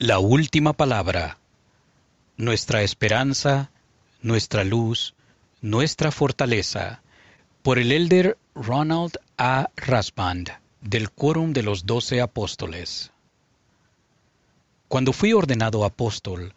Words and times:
La 0.00 0.20
última 0.20 0.74
palabra. 0.74 1.38
Nuestra 2.36 2.82
esperanza, 2.82 3.72
nuestra 4.22 4.62
luz, 4.62 5.16
nuestra 5.60 6.12
fortaleza. 6.12 7.02
Por 7.62 7.80
el 7.80 7.90
elder 7.90 8.38
Ronald 8.54 9.18
A. 9.38 9.70
Rasband, 9.74 10.50
del 10.82 11.10
Quórum 11.10 11.52
de 11.52 11.64
los 11.64 11.84
Doce 11.84 12.20
Apóstoles. 12.20 13.10
Cuando 14.86 15.12
fui 15.12 15.32
ordenado 15.32 15.84
apóstol, 15.84 16.54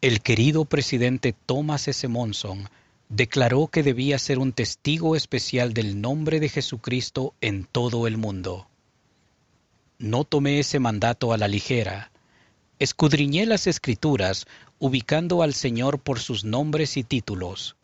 el 0.00 0.20
querido 0.20 0.64
presidente 0.64 1.34
Thomas 1.46 1.88
S. 1.88 2.06
Monson 2.06 2.68
declaró 3.08 3.66
que 3.66 3.82
debía 3.82 4.20
ser 4.20 4.38
un 4.38 4.52
testigo 4.52 5.16
especial 5.16 5.74
del 5.74 6.00
nombre 6.00 6.38
de 6.38 6.48
Jesucristo 6.48 7.34
en 7.40 7.64
todo 7.64 8.06
el 8.06 8.18
mundo. 8.18 8.68
No 9.98 10.22
tomé 10.22 10.60
ese 10.60 10.78
mandato 10.78 11.32
a 11.32 11.38
la 11.38 11.48
ligera 11.48 12.12
Escudriñé 12.84 13.46
las 13.46 13.66
escrituras 13.66 14.44
ubicando 14.78 15.42
al 15.42 15.54
Señor 15.54 16.00
por 16.00 16.20
sus 16.20 16.44
nombres 16.44 16.98
y 16.98 17.02
títulos. 17.02 17.76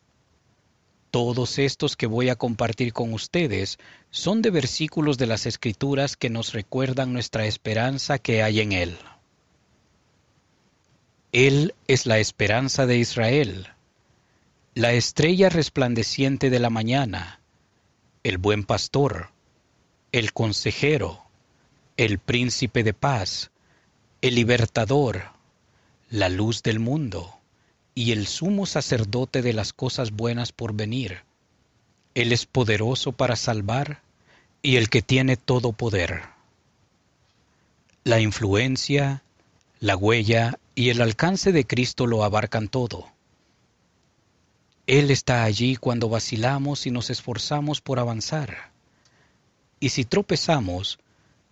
Todos 1.09 1.57
estos 1.57 1.97
que 1.97 2.05
voy 2.05 2.29
a 2.29 2.35
compartir 2.35 2.93
con 2.93 3.11
ustedes 3.11 3.79
son 4.11 4.43
de 4.43 4.51
versículos 4.51 5.17
de 5.17 5.25
las 5.25 5.47
escrituras 5.47 6.15
que 6.15 6.29
nos 6.29 6.53
recuerdan 6.53 7.13
nuestra 7.13 7.47
esperanza 7.47 8.19
que 8.19 8.43
hay 8.43 8.59
en 8.59 8.73
Él. 8.73 8.99
Él 11.31 11.73
es 11.87 12.05
la 12.05 12.19
esperanza 12.19 12.85
de 12.85 12.97
Israel, 12.97 13.69
la 14.75 14.93
estrella 14.93 15.49
resplandeciente 15.49 16.51
de 16.51 16.59
la 16.59 16.69
mañana, 16.69 17.39
el 18.21 18.37
buen 18.37 18.65
pastor, 18.65 19.31
el 20.11 20.31
consejero, 20.31 21.23
el 21.97 22.19
príncipe 22.19 22.83
de 22.83 22.93
paz, 22.93 23.49
el 24.21 24.35
libertador, 24.35 25.23
la 26.11 26.29
luz 26.29 26.61
del 26.61 26.79
mundo 26.79 27.39
y 27.95 28.11
el 28.11 28.27
sumo 28.27 28.67
sacerdote 28.67 29.41
de 29.41 29.53
las 29.53 29.73
cosas 29.73 30.11
buenas 30.11 30.51
por 30.51 30.73
venir. 30.73 31.23
Él 32.13 32.31
es 32.31 32.45
poderoso 32.45 33.13
para 33.13 33.35
salvar 33.35 34.01
y 34.61 34.75
el 34.75 34.89
que 34.89 35.01
tiene 35.01 35.37
todo 35.37 35.71
poder. 35.71 36.21
La 38.03 38.19
influencia, 38.19 39.23
la 39.79 39.97
huella 39.97 40.59
y 40.75 40.89
el 40.89 41.01
alcance 41.01 41.51
de 41.51 41.65
Cristo 41.65 42.05
lo 42.05 42.23
abarcan 42.23 42.67
todo. 42.67 43.07
Él 44.85 45.09
está 45.09 45.43
allí 45.43 45.77
cuando 45.77 46.09
vacilamos 46.09 46.85
y 46.85 46.91
nos 46.91 47.09
esforzamos 47.09 47.81
por 47.81 47.97
avanzar. 47.97 48.71
Y 49.79 49.89
si 49.89 50.05
tropezamos, 50.05 50.99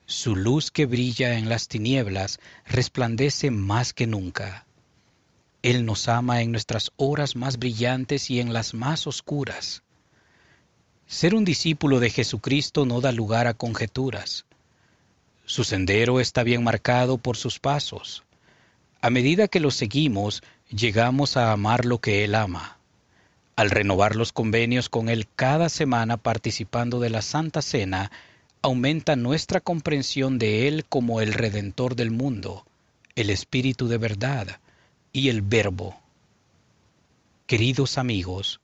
su 0.10 0.36
luz 0.36 0.72
que 0.72 0.88
brilla 0.88 1.38
en 1.38 1.50
las 1.50 1.68
tinieblas 1.68 2.40
resplandece 2.66 3.52
más 3.52 3.94
que 3.94 4.08
nunca. 4.08 4.66
Él 5.62 5.86
nos 5.86 6.08
ama 6.10 6.42
en 6.42 6.52
nuestras 6.52 6.92
horas 6.98 7.36
más 7.36 7.60
brillantes 7.60 8.32
y 8.32 8.40
en 8.40 8.52
las 8.52 8.74
más 8.74 9.06
oscuras. 9.06 9.84
Ser 11.06 11.36
un 11.36 11.46
discípulo 11.46 12.00
de 12.00 12.10
Jesucristo 12.10 12.88
no 12.88 13.02
da 13.02 13.12
lugar 13.12 13.46
a 13.46 13.54
conjeturas. 13.54 14.46
Su 15.46 15.64
sendero 15.64 16.20
está 16.20 16.42
bien 16.42 16.64
marcado 16.64 17.20
por 17.20 17.38
sus 17.38 17.60
pasos. 17.60 18.24
A 19.02 19.12
medida 19.12 19.48
que 19.48 19.60
lo 19.60 19.70
seguimos, 19.70 20.42
llegamos 20.72 21.38
a 21.38 21.52
amar 21.52 21.86
lo 21.86 22.00
que 22.00 22.24
Él 22.24 22.34
ama. 22.34 22.80
Al 23.56 23.70
renovar 23.70 24.16
los 24.16 24.34
convenios 24.34 24.90
con 24.90 25.08
Él 25.08 25.28
cada 25.36 25.70
semana 25.70 26.18
participando 26.18 27.00
de 27.00 27.12
la 27.12 27.22
Santa 27.22 27.62
Cena, 27.62 28.10
aumenta 28.62 29.16
nuestra 29.16 29.62
comprensión 29.62 30.38
de 30.38 30.68
Él 30.68 30.86
como 30.88 31.22
el 31.22 31.34
Redentor 31.34 31.96
del 31.96 32.12
mundo, 32.12 32.66
el 33.16 33.30
Espíritu 33.30 33.88
de 33.88 33.98
verdad 33.98 34.60
y 35.14 35.30
el 35.30 35.42
Verbo. 35.42 36.00
Queridos 37.48 37.98
amigos, 37.98 38.60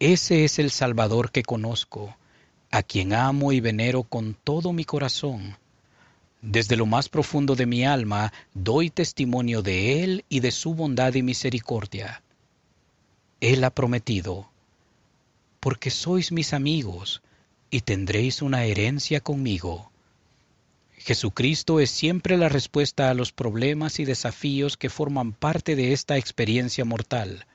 ese 0.00 0.44
es 0.44 0.58
el 0.58 0.70
Salvador 0.70 1.30
que 1.30 1.42
conozco, 1.42 2.16
a 2.70 2.82
quien 2.82 3.12
amo 3.12 3.52
y 3.52 3.60
venero 3.60 4.02
con 4.02 4.34
todo 4.34 4.72
mi 4.72 4.84
corazón. 4.84 5.58
Desde 6.40 6.76
lo 6.76 6.86
más 6.86 7.08
profundo 7.08 7.56
de 7.56 7.66
mi 7.66 7.84
alma 7.84 8.32
doy 8.52 8.90
testimonio 8.90 9.62
de 9.62 10.02
Él 10.02 10.24
y 10.28 10.40
de 10.40 10.50
su 10.50 10.74
bondad 10.74 11.14
y 11.14 11.22
misericordia. 11.22 12.22
Él 13.40 13.64
ha 13.64 13.70
prometido, 13.70 14.50
porque 15.60 15.90
sois 15.90 16.32
mis 16.32 16.52
amigos, 16.52 17.22
y 17.74 17.80
tendréis 17.80 18.40
una 18.40 18.66
herencia 18.66 19.20
conmigo. 19.20 19.90
Jesucristo 20.96 21.80
es 21.80 21.90
siempre 21.90 22.36
la 22.36 22.48
respuesta 22.48 23.10
a 23.10 23.14
los 23.14 23.32
problemas 23.32 23.98
y 23.98 24.04
desafíos 24.04 24.76
que 24.76 24.88
forman 24.88 25.32
parte 25.32 25.74
de 25.74 25.92
esta 25.92 26.16
experiencia 26.16 26.84
mortal. 26.84 27.46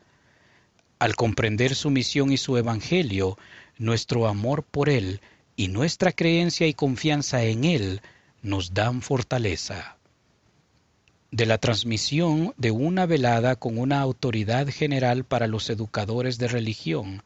Al 0.99 1.15
comprender 1.15 1.73
su 1.73 1.89
misión 1.89 2.33
y 2.33 2.37
su 2.37 2.57
evangelio, 2.57 3.37
nuestro 3.77 4.27
amor 4.27 4.63
por 4.63 4.89
Él 4.89 5.21
y 5.55 5.69
nuestra 5.69 6.11
creencia 6.11 6.67
y 6.67 6.73
confianza 6.73 7.45
en 7.45 7.63
Él 7.63 8.01
nos 8.41 8.73
dan 8.73 9.01
fortaleza. 9.01 9.95
De 11.31 11.45
la 11.45 11.59
transmisión 11.59 12.53
de 12.57 12.71
una 12.71 13.05
velada 13.05 13.55
con 13.55 13.77
una 13.77 14.01
autoridad 14.01 14.67
general 14.67 15.23
para 15.23 15.47
los 15.47 15.69
educadores 15.69 16.37
de 16.37 16.49
religión, 16.49 17.23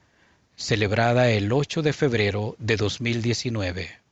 celebrada 0.55 1.29
el 1.29 1.51
8 1.51 1.81
de 1.81 1.93
febrero 1.93 2.55
de 2.59 2.77
2019. 2.77 4.02